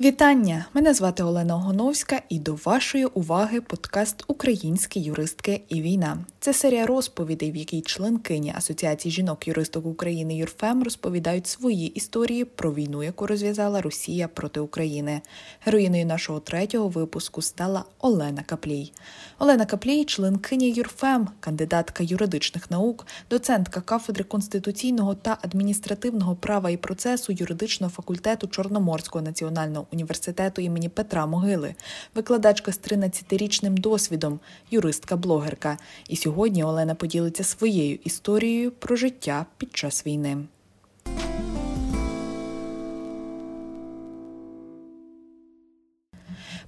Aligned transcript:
Вітання! 0.00 0.66
Мене 0.74 0.94
звати 0.94 1.22
Олена 1.22 1.54
Гоновська 1.54 2.22
і 2.28 2.38
до 2.38 2.58
вашої 2.64 3.04
уваги 3.04 3.60
подкаст 3.60 4.24
Українські 4.26 5.00
юристки 5.00 5.62
і 5.68 5.82
війна. 5.82 6.18
Це 6.40 6.52
серія 6.52 6.86
розповідей, 6.86 7.52
в 7.52 7.56
якій 7.56 7.80
членкині 7.80 8.52
Асоціації 8.56 9.12
жінок-юристок 9.12 9.86
України 9.86 10.36
Юрфем 10.36 10.82
розповідають 10.82 11.46
свої 11.46 11.86
історії 11.86 12.44
про 12.44 12.74
війну, 12.74 13.02
яку 13.02 13.26
розв'язала 13.26 13.80
Росія 13.80 14.28
проти 14.28 14.60
України. 14.60 15.20
Героїною 15.64 16.06
нашого 16.06 16.40
третього 16.40 16.88
випуску 16.88 17.42
стала 17.42 17.84
Олена 17.98 18.42
Каплій. 18.42 18.92
Олена 19.38 19.66
Каплій, 19.66 20.04
членкиня 20.04 20.66
Юрфем, 20.66 21.28
кандидатка 21.40 22.04
юридичних 22.04 22.70
наук, 22.70 23.06
доцентка 23.30 23.80
кафедри 23.80 24.24
конституційного 24.24 25.14
та 25.14 25.38
адміністративного 25.42 26.36
права 26.36 26.70
і 26.70 26.76
процесу 26.76 27.32
юридичного 27.32 27.92
факультету 27.92 28.46
Чорноморського 28.46 29.24
національного 29.24 29.86
університету 29.96 30.62
імені 30.62 30.88
Петра 30.88 31.26
Могили, 31.26 31.74
викладачка 32.14 32.72
з 32.72 32.80
13-річним 32.80 33.74
досвідом, 33.80 34.40
юристка-блогерка. 34.72 35.76
І 36.08 36.16
сьогодні 36.16 36.64
Олена 36.64 36.94
поділиться 36.94 37.44
своєю 37.44 37.98
історією 38.04 38.70
про 38.70 38.96
життя 38.96 39.46
під 39.58 39.76
час 39.76 40.06
війни. 40.06 40.36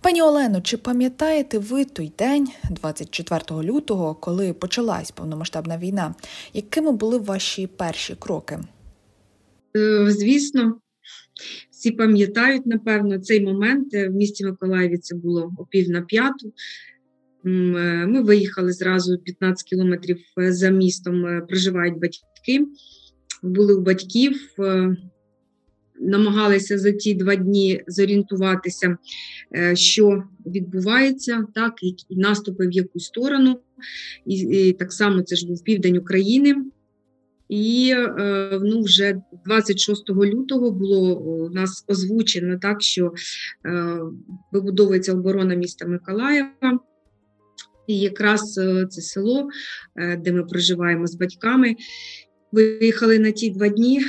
Пані 0.01 0.23
Олено, 0.23 0.61
чи 0.61 0.77
пам'ятаєте 0.77 1.59
ви 1.59 1.85
той 1.85 2.13
день, 2.19 2.49
24 2.71 3.63
лютого, 3.63 4.15
коли 4.15 4.53
почалась 4.53 5.11
повномасштабна 5.11 5.79
війна? 5.79 6.15
Якими 6.55 6.93
були 6.93 7.19
ваші 7.19 7.67
перші 7.67 8.15
кроки? 8.19 8.59
Е, 9.77 10.11
звісно, 10.11 10.77
всі 11.71 11.91
пам'ятають, 11.91 12.67
напевно, 12.67 13.19
цей 13.19 13.41
момент 13.41 13.95
е, 13.95 14.09
в 14.09 14.13
місті 14.13 14.47
Миколаєві 14.47 14.99
це 14.99 15.17
було 15.17 15.53
о 15.59 15.65
пів 15.65 15.91
на 15.91 16.03
п'яту. 16.03 16.53
Е, 17.47 17.49
ми 18.07 18.23
виїхали 18.23 18.73
зразу 18.73 19.19
15 19.19 19.69
кілометрів 19.69 20.19
е, 20.41 20.53
за 20.53 20.71
містом, 20.71 21.43
проживають 21.49 21.99
батьки, 21.99 22.67
були 23.43 23.75
у 23.75 23.81
батьків, 23.81 24.41
намагалися 26.01 26.79
за 26.79 26.93
ті 26.93 27.15
два 27.15 27.37
дні 27.37 27.83
зорієнтуватися, 27.87 28.97
що 29.75 30.23
відбувається, 30.47 31.45
так, 31.55 31.73
і 31.83 32.17
наступи 32.17 32.67
в 32.67 32.73
яку 32.73 33.01
сторону. 33.01 33.61
І, 34.27 34.35
і 34.35 34.73
так 34.73 34.93
само 34.93 35.23
це 35.23 35.37
ж 35.37 35.47
був 35.47 35.65
південь 35.65 35.97
України. 35.97 36.55
І 37.49 37.95
е, 37.97 38.61
ну, 38.63 38.83
вже 38.83 39.21
26 39.45 40.11
лютого 40.11 40.71
було 40.71 41.19
у 41.19 41.51
нас 41.51 41.85
озвучено 41.89 42.59
так, 42.59 42.83
що 42.83 43.13
е, 43.67 43.99
вибудовується 44.53 45.13
оборона 45.13 45.55
міста 45.55 45.87
Миколаєва. 45.87 46.81
І 47.87 48.01
якраз 48.01 48.59
е, 48.59 48.87
це 48.91 49.01
село, 49.01 49.49
де 50.19 50.33
ми 50.33 50.45
проживаємо 50.45 51.07
з 51.07 51.15
батьками. 51.15 51.77
Виїхали 52.53 53.19
на 53.19 53.31
ті 53.31 53.51
два 53.51 53.69
дні. 53.69 54.01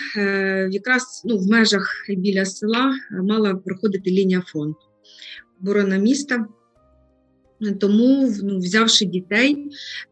Якраз 0.72 1.22
ну, 1.26 1.38
в 1.38 1.48
межах 1.48 2.06
біля 2.18 2.46
села 2.46 2.94
мала 3.24 3.56
проходити 3.56 4.12
лінія 4.12 4.42
фронту. 4.42 4.80
Оборона 5.62 5.98
міста. 5.98 6.46
Тому, 7.80 8.34
ну, 8.44 8.58
взявши 8.58 9.06
дітей, 9.06 9.58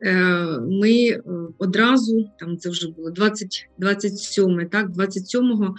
е, 0.02 0.16
ми 0.60 0.92
е, 0.92 1.22
одразу, 1.58 2.30
там 2.40 2.58
це 2.58 2.70
вже 2.70 2.92
було 2.92 3.12
20, 3.12 3.70
27, 3.78 4.68
так, 4.72 4.90
27-го 4.90 5.76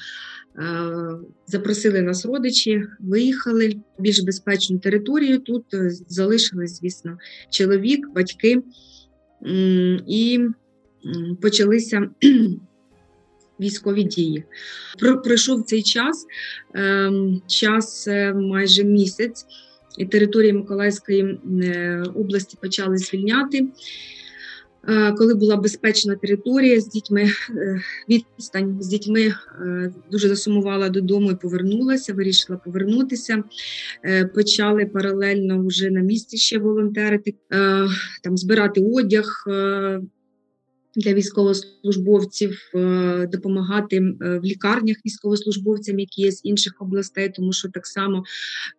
е, 0.59 1.19
запросили 1.47 2.03
нас 2.03 2.27
родичі, 2.27 2.83
виїхали 3.01 3.69
в 3.99 4.03
більш 4.03 4.21
безпечну 4.21 4.79
територію. 4.79 5.39
Тут 5.39 5.65
залишились, 6.09 6.79
звісно, 6.81 7.19
чоловік, 7.51 8.09
батьки, 8.15 8.63
і 10.07 10.41
почалися 11.41 12.11
військові 13.61 14.03
дії. 14.03 14.45
Пройшов 15.25 15.63
цей 15.63 15.83
час, 15.83 16.27
ем, 16.75 17.43
час 17.47 18.09
майже 18.35 18.85
місяць 18.85 19.47
території 20.07 20.53
Миколаївської 20.53 21.41
е, 21.63 22.03
області 22.15 22.59
почали 22.61 22.99
звільняти. 22.99 23.67
Е, 24.89 25.13
коли 25.13 25.35
була 25.35 25.57
безпечна 25.57 26.17
територія 26.17 26.81
з 26.81 26.89
дітьми, 26.89 27.27
е, 27.51 27.81
відстань 28.09 28.77
з 28.81 28.87
дітьми 28.89 29.35
дуже 30.11 30.29
засумувала 30.29 30.89
додому 30.89 31.31
і 31.31 31.37
повернулася, 31.37 32.15
вирішила 32.15 32.59
повернутися. 32.59 33.45
Почали 34.35 34.87
паралельно 34.87 35.67
вже 35.67 35.91
на 35.91 36.01
місці 36.01 36.37
ще 36.37 36.59
волонтерити, 36.59 37.35
там 38.23 38.37
збирати 38.37 38.81
одяг, 38.81 39.45
для 40.97 41.15
військовослужбовців 41.15 42.59
е, 42.75 43.29
допомагати 43.33 43.97
е, 43.97 44.39
в 44.39 44.45
лікарнях 44.45 44.97
військовослужбовцям, 45.07 45.99
які 45.99 46.23
є 46.23 46.33
з 46.33 46.41
інших 46.45 46.73
областей, 46.81 47.33
тому 47.37 47.53
що 47.53 47.69
так 47.69 47.87
само 47.87 48.25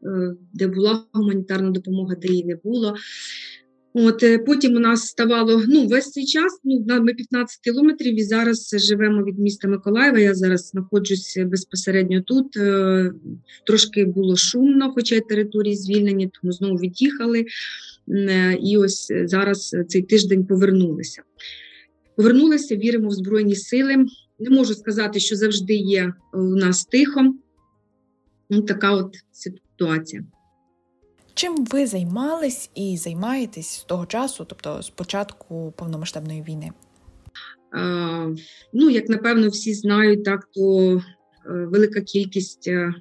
е, 0.03 0.35
де 0.53 0.67
була 0.67 1.05
гуманітарна 1.13 1.69
допомога, 1.69 2.15
де 2.15 2.27
її 2.27 2.45
не 2.45 2.55
було. 2.55 2.95
От 3.93 4.23
Потім 4.45 4.75
у 4.75 4.79
нас 4.79 5.01
ставало 5.01 5.63
ну, 5.67 5.87
весь 5.87 6.11
цей 6.11 6.25
час, 6.25 6.59
ну, 6.63 6.85
ми 7.01 7.13
15 7.13 7.59
кілометрів 7.63 8.19
і 8.19 8.23
зараз 8.23 8.75
живемо 8.77 9.23
від 9.23 9.39
міста 9.39 9.67
Миколаєва. 9.67 10.19
Я 10.19 10.35
зараз 10.35 10.67
знаходжусь 10.67 11.37
безпосередньо 11.45 12.21
тут. 12.21 12.47
Трошки 13.65 14.05
було 14.05 14.35
шумно, 14.35 14.91
хоча 14.95 15.15
й 15.15 15.21
території 15.29 15.75
звільнені, 15.75 16.29
тому 16.41 16.53
знову 16.53 16.75
від'їхали. 16.75 17.45
І 18.61 18.77
ось 18.77 19.11
зараз 19.25 19.75
цей 19.87 20.01
тиждень 20.01 20.45
повернулися. 20.45 21.21
Повернулися, 22.19 22.75
віримо 22.75 23.09
в 23.09 23.11
Збройні 23.11 23.55
Сили. 23.55 24.05
Не 24.39 24.49
можу 24.49 24.73
сказати, 24.73 25.19
що 25.19 25.35
завжди 25.35 25.73
є 25.73 26.13
у 26.33 26.37
нас 26.37 26.85
тихо. 26.85 27.33
Ну, 28.49 28.61
Така 28.61 28.91
от 28.91 29.15
ситуація. 29.31 30.23
Чим 31.33 31.65
ви 31.65 31.87
займались 31.87 32.69
і 32.75 32.97
займаєтесь 32.97 33.67
з 33.69 33.83
того 33.83 34.05
часу, 34.05 34.45
тобто 34.49 34.81
з 34.81 34.89
початку 34.89 35.73
повномасштабної 35.77 36.41
війни? 36.41 36.71
А, 37.71 38.27
Ну, 38.73 38.89
як 38.89 39.09
напевно, 39.09 39.49
всі 39.49 39.73
знають, 39.73 40.23
так 40.23 40.47
то 40.53 40.95
е, 40.95 41.01
велика 41.45 42.01
кількість 42.01 42.67
е, 42.67 42.93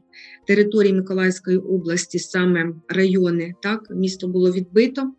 територій 0.46 0.92
Миколаївської 0.92 1.58
області, 1.58 2.18
саме 2.18 2.72
райони, 2.88 3.54
так, 3.62 3.86
місто 3.90 4.28
було 4.28 4.52
відбито 4.52 5.12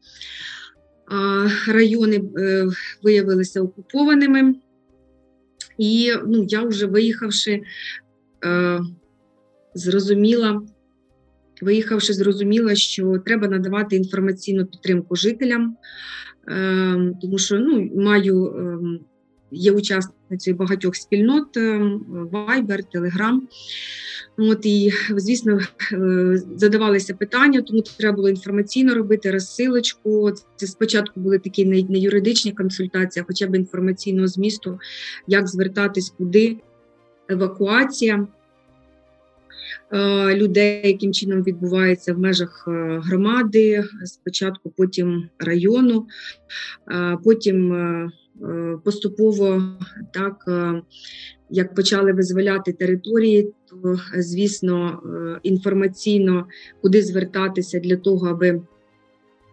райони 1.67 2.23
е, 2.37 2.67
виявилися 3.03 3.61
окупованими. 3.61 4.55
І 5.77 6.13
ну, 6.27 6.45
я 6.47 6.63
вже 6.63 6.85
виїхавши, 6.85 7.61
е, 8.45 8.79
зрозуміла, 9.73 10.61
виїхавши, 11.61 12.13
зрозуміла, 12.13 12.75
що 12.75 13.17
треба 13.25 13.47
надавати 13.47 13.95
інформаційну 13.95 14.65
підтримку 14.65 15.15
жителям, 15.15 15.77
е, 16.47 17.15
тому 17.21 17.37
що 17.37 17.59
ну, 17.59 17.91
маю 17.95 18.53
є 19.51 19.71
учасницею 19.71 20.57
багатьох 20.57 20.95
спільнот 20.95 21.57
Viber, 21.57 22.81
Telegram. 22.95 23.39
От 24.37 24.65
і 24.65 24.91
звісно 25.17 25.59
е, 25.93 26.37
задавалися 26.55 27.13
питання, 27.13 27.61
тому 27.61 27.81
треба 27.81 28.15
було 28.15 28.29
інформаційно 28.29 28.95
робити 28.95 29.31
розсилочку. 29.31 30.31
Це 30.55 30.67
спочатку 30.67 31.19
були 31.19 31.39
такі 31.39 31.65
не 31.65 31.99
юридичні 31.99 32.51
консультації, 32.51 33.21
а 33.23 33.25
хоча 33.27 33.47
б 33.47 33.55
інформаційного 33.55 34.27
змісту, 34.27 34.79
як 35.27 35.47
звертатись, 35.47 36.13
куди 36.17 36.57
евакуація. 37.29 38.27
Е, 39.93 40.35
людей, 40.35 40.87
яким 40.87 41.13
чином 41.13 41.43
відбувається 41.43 42.13
в 42.13 42.19
межах 42.19 42.65
е, 42.67 43.01
громади, 43.03 43.83
спочатку, 44.05 44.73
потім 44.77 45.29
району, 45.39 46.07
потім 47.23 47.73
поступово 48.83 49.61
так 50.13 50.45
як 51.49 51.75
почали 51.75 52.13
визволяти 52.13 52.73
території, 52.73 53.53
то 53.69 53.99
звісно 54.17 55.01
е, 55.05 55.39
інформаційно 55.43 56.47
куди 56.81 57.01
звертатися 57.01 57.79
для 57.79 57.97
того, 57.97 58.27
аби 58.27 58.61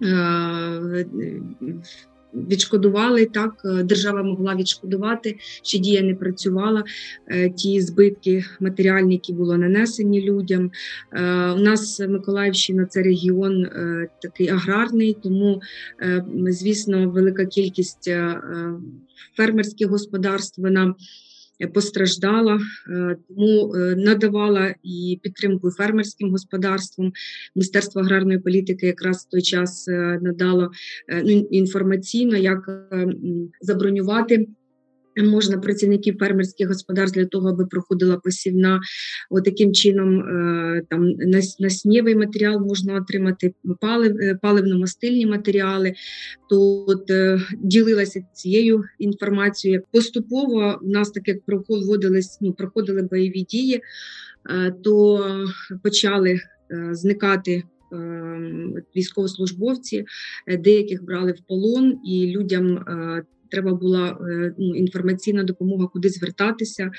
е, 0.02 1.06
Відшкодували 2.50 3.26
так, 3.26 3.62
держава 3.84 4.22
могла 4.22 4.54
відшкодувати, 4.54 5.36
що 5.62 5.78
дія 5.78 6.02
не 6.02 6.14
працювала. 6.14 6.84
Е, 7.28 7.50
ті 7.50 7.80
збитки 7.80 8.44
матеріальні, 8.60 9.14
які 9.14 9.32
були 9.32 9.58
нанесені 9.58 10.22
людям. 10.22 10.70
У 11.56 11.60
нас 11.60 12.00
Миколаївщина 12.00 12.86
це 12.86 13.02
регіон 13.02 13.66
такий 14.22 14.48
аграрний, 14.48 15.16
тому, 15.22 15.60
звісно, 16.48 17.10
велика 17.10 17.46
кількість 17.46 18.10
фермерських 19.36 19.88
господарств 19.88 20.62
вона 20.62 20.94
постраждала, 21.74 22.60
тому 23.28 23.74
надавала 23.96 24.74
і 24.82 25.20
підтримку 25.22 25.70
фермерським 25.70 26.30
господарствам. 26.30 27.12
Міністерство 27.54 28.00
аграрної 28.00 28.38
політики 28.38 28.86
якраз 28.86 29.26
в 29.26 29.30
той 29.30 29.42
час 29.42 29.88
надало 30.20 30.70
ну, 31.24 31.30
інформаційно, 31.50 32.36
як 32.36 32.88
забронювати. 33.60 34.46
Можна 35.16 35.58
працівників 35.58 36.18
фермерських 36.18 36.68
господарств 36.68 37.18
для 37.18 37.26
того, 37.26 37.48
аби 37.48 37.66
проходила 37.66 38.16
посівна. 38.16 38.80
От 39.30 39.44
таким 39.44 39.74
чином 39.74 40.20
е, 40.20 40.82
там 40.90 41.12
наснєвий 41.58 42.16
матеріал 42.16 42.60
можна 42.60 42.94
отримати, 42.94 43.46
е, 43.46 44.38
паливно-мастильні 44.42 45.26
матеріали. 45.26 45.94
То 46.50 46.84
от 46.88 47.10
е, 47.10 47.40
ділилася 47.58 48.20
цією 48.32 48.84
інформацією. 48.98 49.82
Поступово 49.92 50.78
в 50.82 50.88
нас 50.88 51.10
так 51.10 51.28
як 51.28 51.44
проходились, 51.44 52.38
ну, 52.40 52.52
проходили 52.52 53.02
бойові 53.02 53.42
дії, 53.42 53.80
то 54.84 55.26
почали 55.82 56.40
зникати. 56.90 57.62
Військовослужбовці 58.96 60.04
деяких 60.58 61.04
брали 61.04 61.32
в 61.32 61.40
полон, 61.48 61.98
і 62.06 62.26
людям 62.26 62.84
треба 63.56 63.74
була 63.74 64.18
е, 64.20 64.54
ну, 64.58 64.74
інформаційна 64.74 65.42
допомога, 65.44 65.86
куди 65.86 66.08
звертатися. 66.08 66.90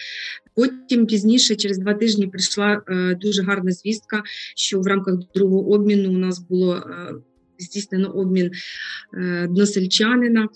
Потім 0.55 1.05
пізніше, 1.05 1.55
через 1.55 1.77
два 1.77 1.93
тижні, 1.93 2.27
прийшла 2.27 2.81
е, 2.87 3.15
дуже 3.21 3.43
гарна 3.43 3.71
звістка, 3.71 4.23
що 4.55 4.79
в 4.79 4.87
рамках 4.87 5.15
другого 5.35 5.71
обміну 5.71 6.09
у 6.09 6.17
нас 6.17 6.39
було 6.39 6.75
е, 6.75 7.13
здійснено 7.59 8.09
обмін 8.09 8.51
односельчанина. 9.43 10.47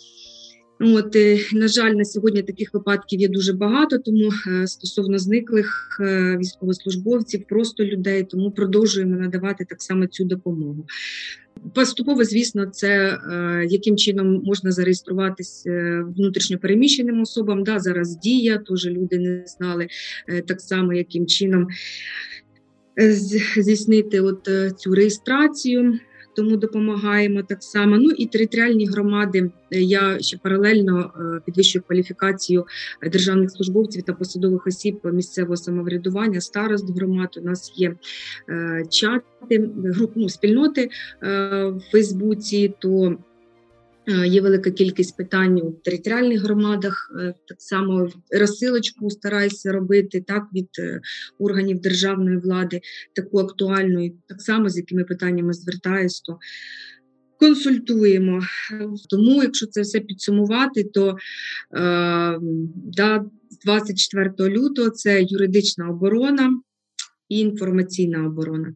От, 0.80 1.16
На 1.54 1.68
жаль, 1.68 1.92
на 1.92 2.06
сьогодні 2.06 2.42
таких 2.42 2.74
випадків 2.74 3.20
є 3.20 3.28
дуже 3.28 3.54
багато, 3.54 3.98
тому 3.98 4.32
стосовно 4.66 5.18
зниклих 5.18 5.98
військовослужбовців, 6.40 7.44
просто 7.50 7.86
людей, 7.86 8.24
тому 8.24 8.52
продовжуємо 8.52 9.16
надавати 9.16 9.66
так 9.70 9.82
само 9.82 10.08
цю 10.08 10.26
допомогу. 10.26 10.86
Поступово, 11.76 12.24
звісно, 12.24 12.66
це 12.66 12.90
е, 12.90 13.66
яким 13.70 13.98
чином 13.98 14.42
можна 14.44 14.72
зареєструватися 14.72 15.70
е, 15.70 16.04
внутрішньопереміщеним 16.18 17.22
особам. 17.22 17.64
Да, 17.64 17.80
Зараз 17.80 18.18
дія, 18.18 18.58
теж 18.58 18.86
люди 18.86 19.20
не 19.20 19.44
знали 19.46 19.88
е, 20.28 20.42
так 20.42 20.62
само, 20.62 20.94
яким 20.94 21.28
чином 21.28 21.68
здійснити 23.58 24.22
от 24.22 24.50
цю 24.78 24.96
реєстрацію 24.96 26.00
тому 26.36 26.58
допомагаємо 26.58 27.44
так 27.44 27.64
само. 27.64 27.98
Ну 27.98 28.12
і 28.12 28.26
територіальні 28.26 28.86
громади. 28.86 29.52
Е, 29.72 29.82
я 29.82 30.20
ще 30.20 30.38
паралельно 30.38 31.12
е, 31.16 31.42
підвищую 31.46 31.84
кваліфікацію 31.88 32.66
державних 33.12 33.52
службовців 33.52 34.04
та 34.04 34.14
посадових 34.14 34.68
осіб 34.68 35.00
місцевого 35.04 35.58
самоврядування, 35.58 36.42
старост 36.42 36.96
громад. 36.96 37.30
У 37.38 37.46
нас 37.46 37.74
є 37.76 37.96
е, 38.50 38.86
чати, 38.90 39.70
групу 39.84 40.14
ну, 40.16 40.30
спільноти 40.30 40.90
в 41.22 41.82
Фейсбуці. 41.92 42.74
то 42.80 43.02
Е, 43.02 43.18
є 44.08 44.42
велика 44.42 44.72
кількість 44.72 45.18
питань 45.18 45.62
у 45.62 45.72
територіальних 45.72 46.42
громадах. 46.42 47.12
Е, 47.20 47.34
так 47.48 47.62
само 47.62 48.10
розсилочку 48.40 49.10
стараюся 49.10 49.72
робити 49.72 50.24
так 50.28 50.44
від 50.54 50.70
е, 50.80 51.02
органів 51.40 51.82
державної 51.82 52.38
влади, 52.38 52.82
таку 53.16 53.40
актуальну, 53.40 54.06
і 54.06 54.14
так 54.28 54.42
само 54.42 54.70
з 54.70 54.78
якими 54.78 55.04
питаннями 55.04 55.54
звертаюсь, 55.54 56.22
то 56.22 56.40
консультуємо. 57.40 58.42
Тому, 59.10 59.44
якщо 59.44 59.68
це 59.68 59.82
все 59.82 60.00
підсумувати, 60.00 60.84
то 60.84 61.10
е, 61.10 61.16
да, 62.76 63.26
24 63.66 64.50
лютого 64.50 64.90
це 64.90 65.24
юридична 65.24 65.90
оборона 65.90 66.62
і 67.30 67.40
інформаційна 67.40 68.26
оборона. 68.26 68.74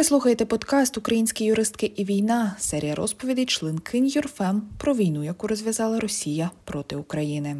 Ви 0.00 0.04
слухаєте 0.04 0.44
подкаст 0.44 0.98
Українські 0.98 1.44
юристки 1.44 1.92
і 1.96 2.04
війна, 2.04 2.56
серія 2.58 2.94
розповідей 2.94 3.46
членкинь 3.46 4.06
Юрфем 4.06 4.62
про 4.78 4.94
війну, 4.94 5.24
яку 5.24 5.46
розв'язала 5.46 6.00
Росія 6.00 6.50
проти 6.64 6.96
України. 6.96 7.56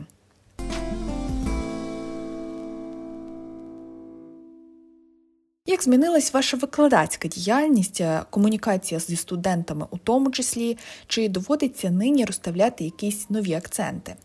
Як 5.67 5.83
змінилась 5.83 6.35
ваша 6.35 6.57
викладацька 6.57 7.29
діяльність, 7.29 8.03
комунікація 8.31 9.01
зі 9.01 9.17
студентами, 9.17 9.87
у 9.91 9.99
тому 9.99 10.31
числі, 10.31 10.79
чи 11.07 11.29
доводиться 11.29 11.91
нині 11.91 12.25
розставляти 12.25 12.85
якісь 12.85 13.31
нові 13.31 13.55
акценти? 13.55 14.17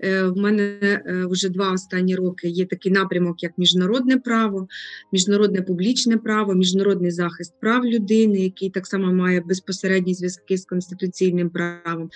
Е, 0.00 0.22
в 0.22 0.36
мене 0.36 0.62
е, 0.82 1.26
вже 1.30 1.48
два 1.48 1.72
останні 1.72 2.16
роки 2.16 2.48
є 2.48 2.66
такий 2.66 2.92
напрямок, 2.92 3.42
як 3.42 3.52
міжнародне 3.58 4.16
право, 4.16 4.68
міжнародне 5.12 5.62
публічне 5.62 6.16
право, 6.16 6.54
міжнародний 6.54 7.10
захист 7.10 7.54
прав 7.60 7.84
людини, 7.84 8.38
який 8.38 8.70
так 8.70 8.86
само 8.86 9.12
має 9.12 9.40
безпосередні 9.40 10.14
зв'язки 10.14 10.58
з 10.58 10.64
конституційним 10.64 11.50
правом. 11.50 12.10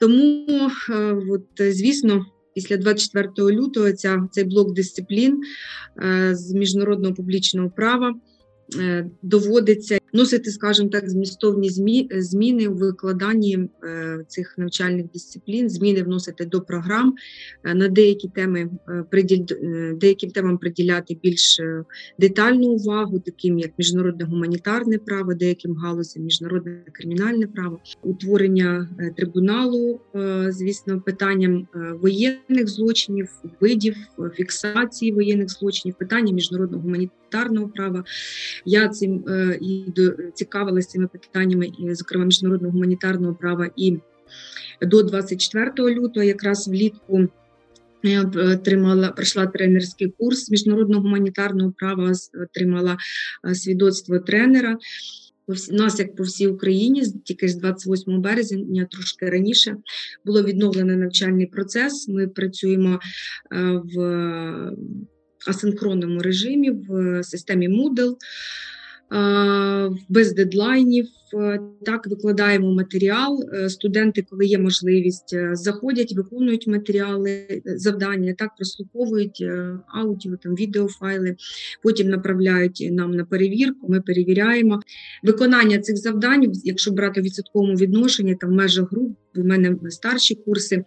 Тому, 0.00 0.70
е, 0.90 1.16
от, 1.30 1.46
звісно. 1.58 2.26
Після 2.54 2.76
24 2.76 3.50
лютого 3.50 3.92
ця 3.92 4.28
цей 4.30 4.44
блок 4.44 4.74
дисциплін 4.74 5.42
з 6.32 6.52
міжнародного 6.52 7.14
публічного 7.14 7.70
права 7.70 8.14
доводиться 9.22 9.98
носити, 10.12 10.50
скажімо 10.50 10.88
так, 10.88 11.10
змістовні 11.10 11.70
зміни 12.10 12.66
у 12.66 12.74
викладанні 12.74 13.68
е, 13.84 14.24
цих 14.28 14.54
навчальних 14.58 15.06
дисциплін, 15.12 15.70
зміни 15.70 16.02
вносити 16.02 16.44
до 16.44 16.60
програм 16.60 17.14
е, 17.64 17.74
на 17.74 17.88
деякі 17.88 18.28
теми 18.28 18.70
деяким 19.96 20.30
темам 20.30 20.58
приділяти 20.58 21.18
більш 21.22 21.60
детальну 22.18 22.68
увагу, 22.68 23.18
таким 23.18 23.58
як 23.58 23.70
міжнародне 23.78 24.24
гуманітарне 24.24 24.98
право, 24.98 25.34
деяким 25.34 25.74
галузям 25.74 26.22
міжнародне 26.22 26.82
кримінальне 26.92 27.46
право, 27.46 27.80
утворення 28.02 28.88
трибуналу, 29.16 30.00
звісно, 30.48 31.00
питанням 31.00 31.66
воєнних 32.00 32.68
злочинів, 32.68 33.28
видів 33.60 33.96
фіксації 34.34 35.12
воєнних 35.12 35.48
злочинів, 35.50 35.94
питання 35.98 36.32
міжнародного 36.32 36.82
гуманітарного 36.82 37.68
права. 37.68 38.04
Я 38.64 38.88
цим 38.88 39.24
е, 39.28 39.58
і 39.60 39.84
цікавилася 40.34 40.88
цими 40.88 41.06
питаннями, 41.06 41.66
і, 41.78 41.94
зокрема 41.94 42.24
міжнародного 42.24 42.72
гуманітарного 42.72 43.34
права, 43.34 43.70
і 43.76 43.98
до 44.82 45.02
24 45.02 45.70
лютого, 45.78 46.24
якраз 46.24 46.68
влітку. 46.68 47.28
Я 48.04 48.24
пройшла 49.16 49.46
тренерський 49.46 50.14
курс 50.18 50.50
міжнародного 50.50 51.02
гуманітарного 51.02 51.72
права, 51.78 52.12
отримала 52.42 52.96
е, 53.48 53.54
свідоцтво 53.54 54.18
тренера. 54.18 54.78
У 55.46 55.74
нас, 55.74 55.98
як 55.98 56.16
по 56.16 56.22
всій 56.22 56.46
Україні, 56.46 57.02
тільки 57.24 57.48
з 57.48 57.56
28 57.56 58.20
березня, 58.20 58.86
трошки 58.90 59.30
раніше, 59.30 59.76
було 60.24 60.42
відновлено 60.42 60.96
навчальний 60.96 61.46
процес. 61.46 62.08
Ми 62.08 62.28
працюємо 62.28 63.00
е, 63.52 63.80
в 63.94 64.76
асинхронному 65.46 66.20
режимі 66.20 66.70
в 66.70 67.22
системі 67.24 67.68
Moodle 67.68 68.14
без 70.08 70.32
дедлайнів. 70.32 71.06
Е, 71.34 71.60
так 71.86 72.06
викладаємо 72.06 72.72
матеріал. 72.72 73.44
Е, 73.54 73.68
студенти, 73.68 74.26
коли 74.30 74.46
є 74.46 74.58
можливість, 74.58 75.34
е, 75.34 75.50
заходять, 75.52 76.12
виконують 76.16 76.66
матеріали, 76.66 77.62
завдання, 77.64 78.34
так 78.38 78.50
прослуховують 78.56 79.44
аудіо, 79.86 80.36
там 80.36 80.54
відеофайли, 80.54 81.36
потім 81.82 82.08
направляють 82.08 82.88
нам 82.92 83.14
на 83.14 83.24
перевірку. 83.24 83.88
Ми 83.88 84.00
перевіряємо 84.00 84.80
виконання 85.22 85.78
цих 85.78 85.96
завдань, 85.96 86.52
якщо 86.64 86.90
брати 86.90 87.20
в 87.20 87.24
відсотковому 87.24 87.74
відношенні, 87.74 88.34
там 88.34 88.50
в 88.50 88.52
межах 88.52 88.92
груп. 88.92 89.16
У 89.36 89.44
мене 89.44 89.76
старші 89.90 90.34
курси, 90.34 90.84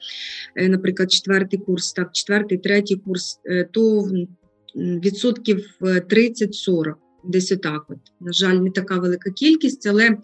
наприклад, 0.55 1.11
четвертий 1.11 1.59
курс, 1.59 1.93
так, 1.93 2.09
четвертий, 2.11 2.57
третій 2.57 2.95
курс, 2.95 3.39
то 3.71 4.09
відсотків 4.75 5.65
30-40 5.81 6.93
десь 7.27 7.51
отак. 7.51 7.85
От. 7.89 7.97
На 8.19 8.31
жаль, 8.31 8.55
не 8.55 8.71
така 8.71 8.99
велика 8.99 9.31
кількість, 9.31 9.87
але 9.87 10.03
е, 10.03 10.17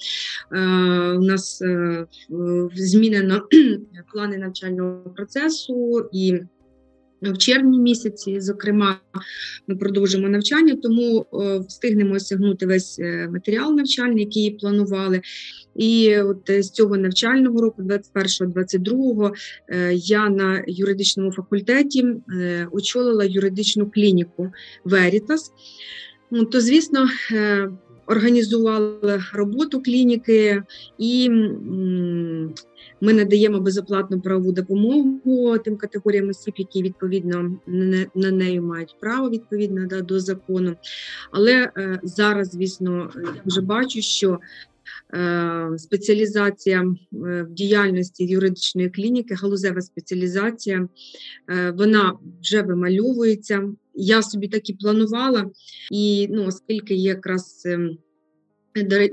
у 1.18 1.22
нас 1.22 1.62
е, 1.62 2.06
змінено 2.76 3.42
плани 4.14 4.38
навчального 4.38 5.10
процесу 5.16 6.10
і. 6.14 6.40
В 7.22 7.38
червні 7.38 7.80
місяці, 7.80 8.42
зокрема, 8.42 9.00
ми 9.68 9.76
продовжимо 9.76 10.30
навчання, 10.30 10.76
тому 10.76 11.26
е, 11.34 11.60
встигнемо 11.60 12.16
осягнути 12.16 12.66
весь 12.66 13.00
е, 13.00 13.30
матеріал 13.32 13.76
навчальний, 13.76 14.24
який 14.24 14.52
планували. 14.52 15.22
І 15.76 16.18
от 16.18 16.50
з 16.50 16.70
цього 16.70 16.98
навчального 16.98 17.62
року, 17.62 17.84
21-22, 18.16 19.32
е, 19.70 19.94
я 19.94 20.30
на 20.30 20.64
юридичному 20.68 21.32
факультеті 21.32 22.06
е, 22.42 22.68
очолила 22.72 23.26
юридичну 23.26 23.92
клініку 23.92 24.52
Veritas. 24.86 25.52
Ну, 26.32 26.46
то, 26.46 26.62
звісно, 26.62 27.08
е, 27.32 27.70
організували 28.06 29.24
роботу 29.34 29.82
клініки 29.82 30.64
і 30.98 31.30
Ми 33.02 33.14
надаємо 33.14 33.60
безоплатну 33.60 34.22
правову 34.22 34.52
допомогу 34.52 35.58
тим 35.58 35.78
категоріям 35.78 36.30
осіб, 36.30 36.54
які 36.58 36.84
відповідно 36.84 37.58
на 38.16 38.32
неї 38.32 38.62
мають 38.62 38.96
право 39.00 39.30
відповідно 39.30 39.88
да, 39.88 40.02
до 40.02 40.20
закону. 40.20 40.76
Але 41.32 41.72
е, 41.78 42.00
зараз, 42.04 42.52
звісно, 42.52 43.12
я 43.16 43.42
вже 43.46 43.62
бачу, 43.62 44.02
що 44.02 44.40
спеціалізація 45.78 46.82
е, 46.82 46.96
в 47.44 47.50
діяльності 47.50 48.26
юридичної 48.26 48.90
клініки, 48.90 49.34
галузева 49.34 49.82
спеціалізація, 49.82 50.88
е, 51.50 51.72
вона 51.72 52.18
вже 52.42 52.62
вимальовується. 52.62 53.70
Я 53.94 54.22
собі 54.22 54.48
так 54.48 54.70
і 54.70 54.74
планувала, 54.74 55.46
і 55.92 56.28
ну, 56.32 56.46
оскільки 56.46 56.96
якраз 56.96 57.68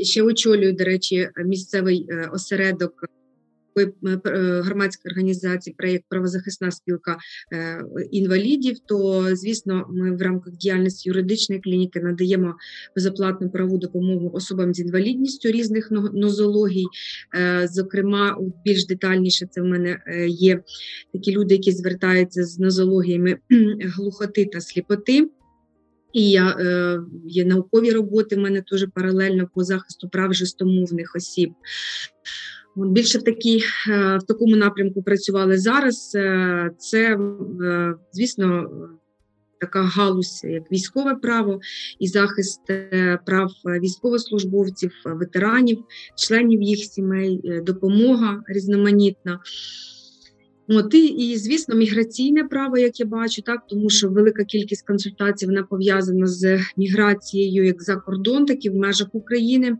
ще 0.00 0.22
очолюю, 0.22 0.72
до 0.72 0.84
речі, 0.84 1.28
місцевий 1.44 2.08
осередок 2.32 3.08
Е, 3.80 4.60
громадської 4.64 5.12
організації 5.12 5.74
проєкт 5.78 6.04
правозахисна 6.08 6.70
спілка 6.70 7.18
е, 7.52 7.84
інвалідів, 8.10 8.78
то 8.86 9.28
звісно, 9.36 9.86
ми 9.90 10.16
в 10.16 10.22
рамках 10.22 10.54
діяльності 10.54 11.08
юридичної 11.08 11.60
клініки 11.60 12.00
надаємо 12.00 12.54
безоплатну 12.96 13.50
правову 13.50 13.78
допомогу 13.78 14.30
особам 14.34 14.74
з 14.74 14.80
інвалідністю 14.80 15.50
різних 15.50 15.90
нозологій. 16.12 16.86
Е, 17.34 17.68
зокрема, 17.72 18.38
більш 18.64 18.86
детальніше 18.86 19.46
це 19.50 19.60
в 19.60 19.64
мене 19.64 19.98
є 20.28 20.62
такі 21.12 21.32
люди, 21.32 21.54
які 21.54 21.72
звертаються 21.72 22.44
з 22.44 22.58
нозологіями 22.58 23.38
глухоти 23.96 24.44
та 24.44 24.60
сліпоти. 24.60 25.28
І 26.12 26.30
я 26.30 26.50
е, 26.50 27.00
є 27.26 27.44
наукові 27.44 27.90
роботи 27.90 28.36
в 28.36 28.38
мене 28.38 28.62
теж 28.70 28.86
паралельно 28.94 29.48
по 29.54 29.64
захисту 29.64 30.08
прав 30.08 30.34
жестомовних 30.34 31.16
осіб. 31.16 31.52
Більше 32.76 33.18
в 33.18 33.22
такій, 33.22 33.62
е, 33.88 34.18
в 34.18 34.26
такому 34.26 34.56
напрямку 34.56 35.02
працювали 35.02 35.58
зараз. 35.58 36.12
Е, 36.14 36.70
це, 36.78 37.18
е, 37.62 37.94
звісно, 38.12 38.70
така 39.60 39.82
галузь, 39.82 40.40
як 40.44 40.72
військове 40.72 41.14
право 41.14 41.60
і 41.98 42.08
захист 42.08 42.60
прав 43.26 43.50
військовослужбовців, 43.64 44.92
ветеранів, 45.04 45.84
членів 46.16 46.62
їх 46.62 46.78
сімей, 46.78 47.40
допомога 47.62 48.42
різноманітна. 48.46 49.40
От 50.70 50.94
і, 50.94 51.06
і, 51.06 51.36
звісно, 51.36 51.74
міграційне 51.74 52.44
право, 52.44 52.78
як 52.78 53.00
я 53.00 53.06
бачу, 53.06 53.42
так 53.42 53.66
тому 53.68 53.90
що 53.90 54.08
велика 54.08 54.44
кількість 54.44 54.86
консультацій 54.86 55.46
вона 55.46 55.62
пов'язана 55.62 56.26
з 56.26 56.60
міграцією 56.76 57.64
як 57.64 57.82
за 57.82 57.96
кордон, 57.96 58.46
так 58.46 58.64
і 58.64 58.70
в 58.70 58.74
межах 58.74 59.08
України, 59.12 59.76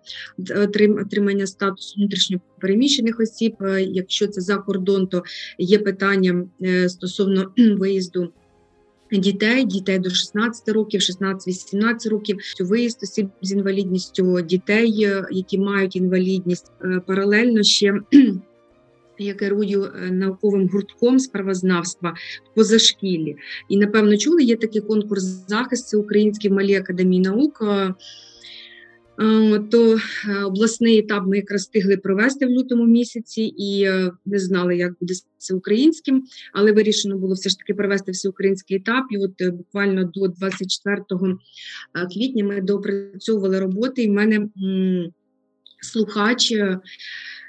отримання 1.04 1.46
статусу 1.46 1.94
внутрішньопереміщених 1.98 3.20
осіб. 3.20 3.54
Е, 3.60 3.82
якщо 3.82 4.26
це 4.26 4.40
за 4.40 4.56
кордон, 4.56 5.06
то 5.06 5.22
є 5.58 5.78
питання 5.78 6.46
е, 6.62 6.88
стосовно 6.88 7.52
виїзду. 7.56 8.32
Дітей, 9.12 9.64
дітей 9.64 9.98
до 9.98 10.10
16 10.10 10.68
років, 10.68 11.00
16-18 11.00 12.08
років, 12.08 12.38
виїзд 12.60 13.02
осіб 13.02 13.28
з 13.42 13.52
інвалідністю, 13.52 14.40
дітей, 14.40 15.04
е, 15.04 15.26
які 15.30 15.58
мають 15.58 15.96
інвалідність, 15.96 16.72
паралельно 17.06 17.62
ще 17.62 18.00
я 19.24 19.34
керую 19.34 19.84
е, 19.84 20.10
науковим 20.10 20.68
гуртком 20.68 21.18
з 21.18 21.26
правознавства 21.26 22.14
в 22.44 22.54
позашкіллі. 22.54 23.36
І, 23.68 23.76
напевно, 23.76 24.16
чули, 24.16 24.42
є 24.42 24.56
такий 24.56 24.80
конкурс 24.80 25.22
захист, 25.22 25.88
це 25.88 25.96
Український 25.96 26.50
в 26.50 26.54
Малій 26.54 26.74
академії 26.74 27.22
наук. 27.22 27.62
Е, 27.62 27.94
то 29.70 29.96
е, 29.96 30.44
обласний 30.44 30.98
етап 30.98 31.24
ми 31.26 31.36
якраз 31.36 31.60
встигли 31.60 31.96
провести 31.96 32.46
в 32.46 32.50
лютому 32.50 32.86
місяці 32.86 33.54
і 33.56 33.88
не 34.26 34.38
знали, 34.38 34.76
як 34.76 34.92
буде 35.00 35.14
всеукраїнським, 35.38 36.24
але 36.52 36.72
вирішено 36.72 37.18
було 37.18 37.34
все 37.34 37.48
ж 37.48 37.58
таки 37.58 37.74
провести 37.74 38.12
всеукраїнський 38.12 38.76
етап. 38.76 39.04
І 39.10 39.18
от 39.18 39.54
буквально 39.56 40.04
до 40.04 40.28
24 40.28 41.02
квітня 42.14 42.44
ми 42.44 42.60
доопрацьовували 42.60 43.60
роботи. 43.60 44.02
І 44.02 44.08
в 44.08 44.12
мене 44.12 44.48
слухач 45.80 46.52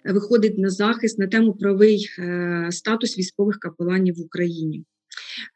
виходить 0.05 0.57
на 0.57 0.69
захист 0.69 1.19
на 1.19 1.27
тему 1.27 1.53
правий 1.53 2.09
е, 2.19 2.67
статус 2.71 3.17
військових 3.17 3.59
капеланів 3.59 4.15
в 4.15 4.21
Україні. 4.21 4.85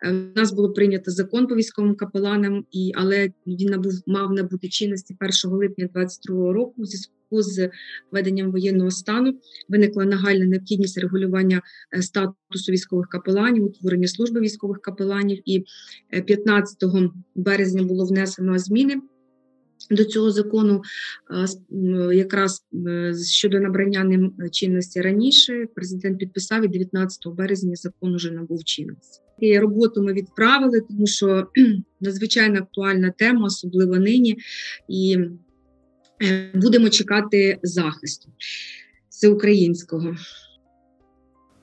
Е, 0.04 0.12
у 0.12 0.40
нас 0.40 0.54
було 0.54 0.74
прийнято 0.74 1.12
закон 1.12 1.48
по 1.48 1.56
військовим 1.56 1.96
капеланам, 1.96 2.66
і, 2.72 2.92
але 2.96 3.30
він 3.48 3.70
набув 3.70 3.94
мав 4.08 4.32
набути 4.32 4.70
чинності 4.70 5.18
1 5.46 5.58
липня 5.58 5.90
2022 5.94 6.54
року. 6.54 6.74
У 6.78 6.86
зв'язку 6.86 7.14
з 7.32 7.70
введенням 8.12 8.52
воєнного 8.52 8.92
стану 8.92 9.40
виникла 9.70 10.06
нагальна 10.06 10.46
необхідність 10.46 10.98
регулювання 10.98 11.62
е, 11.96 12.02
статусу 12.02 12.72
військових 12.72 13.08
капеланів, 13.08 13.64
утворення 13.64 14.08
служби 14.08 14.40
військових 14.40 14.82
капеланів. 14.82 15.42
І 15.46 15.66
15 16.26 16.84
березня 17.36 17.84
було 17.84 18.06
внесено 18.06 18.58
зміни 18.58 19.02
до 19.92 20.06
цього 20.06 20.32
закону 20.32 20.82
якраз 22.14 22.66
щодо 23.32 23.60
набрання 23.60 24.04
ним 24.04 24.34
чинності 24.52 25.02
раніше 25.02 25.68
президент 25.76 26.20
підписав 26.20 26.66
і 26.66 26.68
19 26.68 27.28
березня 27.28 27.76
закон 27.76 28.16
уже 28.16 28.32
набув 28.32 28.64
чинності. 28.64 29.20
І 29.40 29.60
роботу 29.60 30.04
ми 30.04 30.14
відправили, 30.14 30.82
тому 30.82 31.08
що 31.08 31.48
надзвичайно 32.02 32.60
актуальна 32.60 33.14
тема, 33.18 33.46
особливо 33.46 33.98
нині, 33.98 34.38
і 34.88 35.18
е, 36.24 36.52
будемо 36.54 36.90
чекати 36.90 37.60
захисту 37.64 38.30
всеукраїнського. 39.10 40.16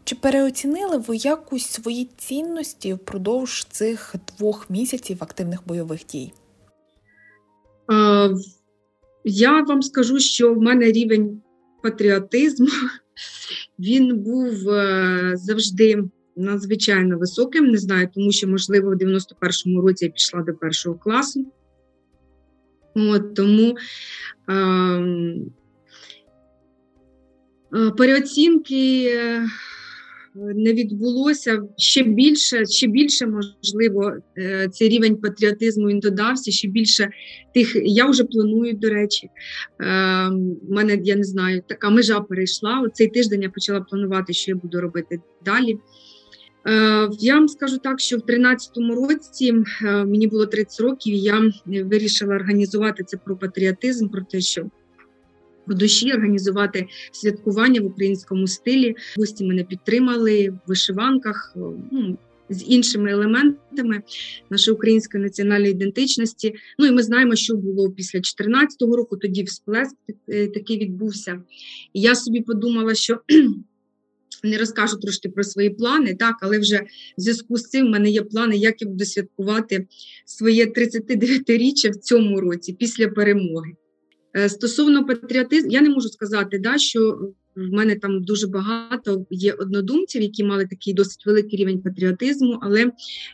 Чи 0.04 0.16
переоцінили 0.16 0.96
ви 0.96 1.16
якось 1.16 1.66
свої 1.66 2.08
цінності 2.16 2.94
впродовж 2.94 3.64
цих 3.64 4.14
двох 4.36 4.70
місяців 4.70 5.16
активних 5.20 5.66
бойових 5.66 6.06
дій? 6.06 6.32
Я 9.24 9.62
вам 9.62 9.82
скажу, 9.82 10.18
що 10.18 10.54
в 10.54 10.62
мене 10.62 10.84
рівень 10.84 11.42
патріотизму 11.82 12.68
він 13.78 14.18
був 14.18 14.70
е, 14.70 15.32
завжди 15.36 16.04
надзвичайно 16.36 17.18
високим. 17.18 17.66
Не 17.66 17.78
знаю, 17.78 18.08
тому 18.14 18.32
що, 18.32 18.48
можливо, 18.48 18.90
в 18.90 18.94
91-му 18.94 19.80
році 19.80 20.04
я 20.04 20.10
пішла 20.10 20.42
до 20.42 20.54
першого 20.54 20.98
класу. 20.98 21.46
От, 22.94 23.34
Тому 23.34 23.76
е, 24.50 25.40
переоцінки 27.96 29.10
не 30.34 30.72
відбулося 30.72 31.62
ще 31.76 32.02
більше, 32.02 32.66
ще 32.66 32.86
більше 32.86 33.26
можливо, 33.26 34.12
е, 34.38 34.68
цей 34.72 34.88
рівень 34.88 35.16
патріотизму 35.16 35.88
він 35.88 36.00
додався. 36.00 36.50
Ще 36.50 36.68
більше 36.68 37.10
тих 37.54 37.76
я 37.84 38.06
вже 38.06 38.24
планую. 38.24 38.74
До 38.74 38.90
речі, 38.90 39.26
У 39.80 39.82
е, 39.82 40.30
мене 40.68 40.98
я 41.02 41.16
не 41.16 41.24
знаю, 41.24 41.62
така 41.66 41.90
межа 41.90 42.20
перейшла. 42.20 42.88
Цей 42.92 43.06
тиждень 43.08 43.42
я 43.42 43.50
почала 43.50 43.80
планувати, 43.80 44.32
що 44.32 44.50
я 44.50 44.56
буду 44.56 44.80
робити 44.80 45.20
далі. 45.44 45.78
Е, 46.66 47.08
я 47.20 47.34
вам 47.34 47.48
скажу 47.48 47.78
так, 47.78 48.00
що 48.00 48.16
в 48.16 48.20
13-му 48.20 48.94
році 48.94 49.54
мені 49.84 50.26
було 50.26 50.46
30 50.46 50.80
років. 50.80 51.14
Я 51.14 51.52
вирішила 51.66 52.34
організувати 52.34 53.04
це 53.04 53.16
про 53.16 53.36
патріотизм, 53.36 54.08
про 54.08 54.22
те, 54.22 54.40
що 54.40 54.70
в 55.70 55.74
душі 55.74 56.12
організувати 56.12 56.86
святкування 57.12 57.80
в 57.80 57.86
українському 57.86 58.46
стилі. 58.46 58.94
Гості 59.16 59.44
мене 59.44 59.64
підтримали 59.64 60.50
в 60.50 60.68
вишиванках. 60.68 61.52
ну, 61.92 62.18
з 62.50 62.64
іншими 62.68 63.10
елементами 63.10 64.02
нашої 64.50 64.74
української 64.74 65.22
національної 65.22 65.70
ідентичності. 65.72 66.54
Ну 66.78 66.86
і 66.86 66.90
ми 66.90 67.02
знаємо, 67.02 67.36
що 67.36 67.56
було 67.56 67.90
після 67.90 68.18
2014 68.18 68.82
року. 68.82 69.16
Тоді 69.16 69.42
всплеск 69.42 69.96
е, 70.28 70.48
такий 70.48 70.78
відбувся. 70.78 71.42
І 71.92 72.00
я 72.00 72.14
собі 72.14 72.40
подумала, 72.40 72.94
що 72.94 73.20
не 74.44 74.58
розкажу 74.58 74.96
трошки 74.96 75.28
про 75.28 75.44
свої 75.44 75.70
плани, 75.70 76.14
так, 76.14 76.34
але 76.42 76.58
вже 76.58 76.80
в 77.18 77.20
зв'язку 77.20 77.56
з 77.56 77.68
цим 77.68 77.86
в 77.86 77.90
мене 77.90 78.10
є 78.10 78.22
плани, 78.22 78.56
як 78.56 78.82
я 78.82 78.88
буду 78.88 79.04
святкувати 79.04 79.86
своє 80.24 80.66
39-річчя 80.66 81.90
в 81.90 81.96
цьому 81.96 82.40
році 82.40 82.72
після 82.72 83.08
перемоги. 83.08 83.72
Е, 84.36 84.48
стосовно 84.48 85.06
патріотизму, 85.06 85.70
я 85.70 85.80
не 85.80 85.88
можу 85.88 86.08
сказати, 86.08 86.58
да, 86.58 86.78
що 86.78 87.18
в 87.56 87.72
мене 87.72 87.96
там 87.96 88.22
дуже 88.22 88.46
багато 88.46 89.26
є 89.30 89.52
однодумців, 89.52 90.22
які 90.22 90.44
мали 90.44 90.66
такий 90.66 90.94
досить 90.94 91.26
великий 91.26 91.58
рівень 91.58 91.82
патріотизму, 91.82 92.58
але 92.62 92.90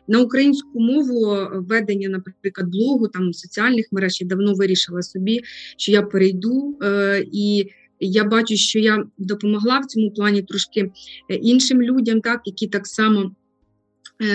на 0.08 0.20
українську 0.20 0.80
мову 0.80 1.36
ведення, 1.52 2.08
наприклад, 2.08 2.70
блогу 2.70 3.08
там 3.08 3.32
соціальних 3.32 3.86
мереж 3.92 4.20
я 4.20 4.26
давно 4.26 4.54
вирішила 4.54 5.02
собі, 5.02 5.40
що 5.76 5.92
я 5.92 6.02
перейду 6.02 6.78
е, 6.82 7.24
і. 7.32 7.70
Я 8.00 8.24
бачу, 8.24 8.56
що 8.56 8.78
я 8.78 9.04
допомогла 9.18 9.78
в 9.78 9.86
цьому 9.86 10.10
плані 10.10 10.42
трошки 10.42 10.92
е, 11.30 11.34
іншим 11.34 11.82
людям, 11.82 12.20
так 12.20 12.40
які 12.44 12.66
так 12.66 12.86
само 12.86 13.34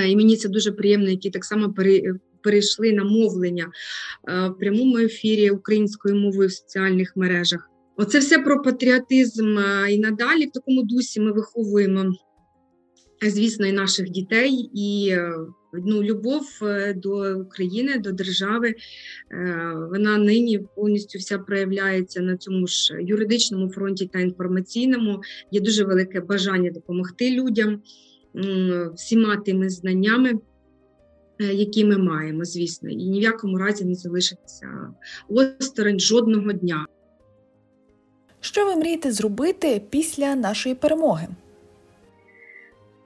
і 0.07 0.15
мені 0.15 0.35
це 0.35 0.49
дуже 0.49 0.71
приємно, 0.71 1.09
які 1.09 1.29
так 1.29 1.45
само 1.45 1.73
перейшли 2.43 2.93
на 2.93 3.03
мовлення 3.03 3.71
е, 4.29 4.49
в 4.49 4.57
прямому 4.59 4.97
ефірі 4.97 5.49
українською 5.49 6.15
мовою 6.15 6.49
в 6.49 6.53
соціальних 6.53 7.13
мережах. 7.15 7.69
Оце 7.97 8.19
все 8.19 8.39
про 8.39 8.61
патріотизм 8.61 9.57
і 9.89 9.97
надалі 9.97 10.45
в 10.45 10.51
такому 10.51 10.83
дусі 10.83 11.19
ми 11.19 11.31
виховуємо, 11.31 12.15
звісно, 13.27 13.65
і 13.65 13.71
наших 13.71 14.09
дітей, 14.09 14.69
і 14.73 15.15
ну, 15.73 16.03
любов 16.03 16.43
до 16.95 17.39
України, 17.39 17.97
до 17.97 18.11
держави. 18.11 18.75
Вона 19.89 20.17
нині 20.17 20.59
повністю 20.75 21.19
вся 21.19 21.39
проявляється 21.39 22.21
на 22.21 22.37
цьому 22.37 22.67
ж 22.67 22.97
юридичному 23.01 23.69
фронті 23.69 24.09
та 24.13 24.19
інформаційному. 24.19 25.21
Є 25.51 25.61
дуже 25.61 25.83
велике 25.83 26.21
бажання 26.21 26.71
допомогти 26.71 27.31
людям 27.31 27.81
всіма 28.95 29.37
тими 29.37 29.69
знаннями. 29.69 30.33
Які 31.45 31.85
ми 31.85 31.97
маємо, 31.97 32.45
звісно, 32.45 32.89
і 32.89 32.95
ні 32.95 33.19
в 33.19 33.23
якому 33.23 33.57
разі 33.57 33.85
не 33.85 33.95
залишитися 33.95 34.93
осторонь 35.29 35.99
жодного 35.99 36.51
дня. 36.51 36.85
Що 38.39 38.65
ви 38.65 38.75
мрієте 38.75 39.11
зробити 39.11 39.81
після 39.89 40.35
нашої 40.35 40.75
перемоги? 40.75 41.27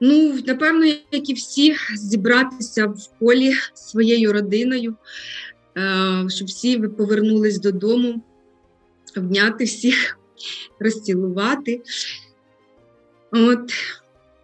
Ну, 0.00 0.38
напевно, 0.46 0.84
як 1.10 1.30
і 1.30 1.34
всі, 1.34 1.76
зібратися 1.96 2.86
в 2.86 3.06
полі 3.20 3.52
своєю 3.74 4.32
родиною, 4.32 4.96
е, 5.76 6.24
щоб 6.28 6.48
всі 6.48 6.78
повернулись 6.78 7.60
додому, 7.60 8.22
обняти 9.16 9.64
всіх, 9.64 10.18
розцілувати. 10.80 11.82
От. 13.30 13.72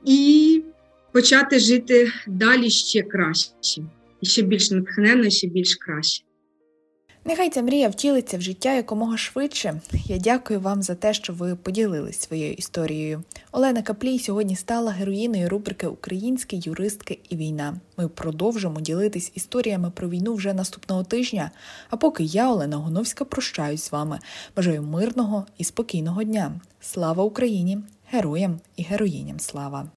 І 0.04 0.62
почати 1.12 1.58
жити 1.58 2.12
далі 2.26 2.70
ще 2.70 3.02
краще, 3.02 3.82
і 4.20 4.26
ще 4.26 4.42
більш 4.42 4.70
натхненно, 4.70 5.30
ще 5.30 5.46
більш 5.46 5.74
краще. 5.74 6.24
Нехай 7.24 7.50
ця 7.50 7.62
мрія 7.62 7.88
втілиться 7.88 8.38
в 8.38 8.40
життя 8.40 8.74
якомога 8.74 9.16
швидше. 9.16 9.80
Я 9.92 10.18
дякую 10.18 10.60
вам 10.60 10.82
за 10.82 10.94
те, 10.94 11.14
що 11.14 11.32
ви 11.32 11.56
поділились 11.56 12.20
своєю 12.20 12.52
історією. 12.52 13.22
Олена 13.52 13.82
Каплій 13.82 14.18
сьогодні 14.18 14.56
стала 14.56 14.90
героїною 14.90 15.48
рубрики 15.48 15.86
Українські 15.86 16.60
юристки 16.64 17.18
і 17.28 17.36
війна. 17.36 17.80
Ми 17.96 18.08
продовжимо 18.08 18.80
ділитись 18.80 19.32
історіями 19.34 19.90
про 19.90 20.08
війну 20.08 20.34
вже 20.34 20.54
наступного 20.54 21.04
тижня. 21.04 21.50
А 21.90 21.96
поки 21.96 22.24
я, 22.24 22.52
Олена 22.52 22.76
Гоновська, 22.76 23.24
прощаюсь 23.24 23.82
з 23.82 23.92
вами. 23.92 24.18
Бажаю 24.56 24.82
мирного 24.82 25.46
і 25.58 25.64
спокійного 25.64 26.22
дня. 26.22 26.60
Слава 26.80 27.24
Україні! 27.24 27.78
Героям 28.10 28.60
і 28.76 28.82
героїням 28.82 29.40
слава! 29.40 29.88